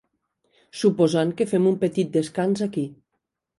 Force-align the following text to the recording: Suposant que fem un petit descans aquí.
Suposant 0.83 1.35
que 1.41 1.47
fem 1.53 1.69
un 1.73 1.79
petit 1.85 2.11
descans 2.19 2.67
aquí. 2.71 2.89